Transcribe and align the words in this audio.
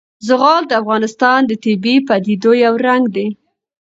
زغال 0.27 0.63
د 0.67 0.71
افغانستان 0.81 1.39
د 1.45 1.51
طبیعي 1.63 1.97
پدیدو 2.07 2.51
یو 2.65 2.73
رنګ 2.87 3.03
دی. 3.15 3.27